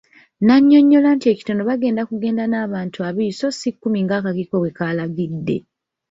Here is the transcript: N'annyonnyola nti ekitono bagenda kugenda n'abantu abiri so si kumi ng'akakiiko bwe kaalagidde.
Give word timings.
N'annyonnyola 0.45 1.09
nti 1.15 1.25
ekitono 1.33 1.61
bagenda 1.69 2.01
kugenda 2.09 2.43
n'abantu 2.47 2.97
abiri 3.07 3.31
so 3.39 3.47
si 3.59 3.69
kumi 3.79 3.99
ng'akakiiko 4.05 4.55
bwe 4.59 4.75
kaalagidde. 4.77 5.57